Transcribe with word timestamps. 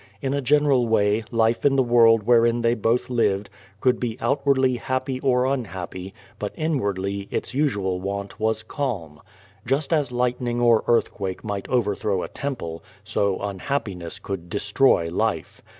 In 0.19 0.33
a 0.33 0.41
general 0.41 0.87
way, 0.87 1.21
life 1.29 1.63
in 1.63 1.75
the 1.75 1.83
world 1.83 2.23
wherein 2.23 2.63
they 2.63 2.73
both 2.73 3.07
lived, 3.07 3.51
could 3.79 3.99
be 3.99 4.17
outwardly 4.19 4.77
happy 4.77 5.19
or 5.19 5.45
unhappy, 5.45 6.11
but 6.39 6.53
inwardly 6.55 7.27
its 7.29 7.53
usual 7.53 8.01
wont 8.01 8.39
was 8.39 8.63
calm. 8.63 9.21
Just 9.63 9.93
as 9.93 10.11
lightning 10.11 10.59
or 10.59 10.83
earthquake 10.87 11.43
might: 11.43 11.69
overthrow 11.69 12.23
a 12.23 12.29
temple, 12.29 12.83
so 13.03 13.37
unhappiness 13.43 14.17
could 14.17 14.49
destroy 14.49 15.07
life. 15.11 15.61